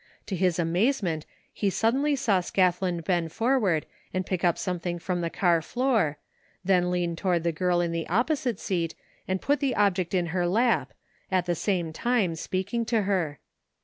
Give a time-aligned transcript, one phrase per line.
[0.25, 5.29] To his amazement he suddenly saw Scathlin bend forward and pick up something from the
[5.29, 6.17] car floor,
[6.65, 8.95] then lean toward the girl in the opposite seat
[9.27, 10.93] and put the object in her lap,
[11.29, 13.37] at the same time speaking to her.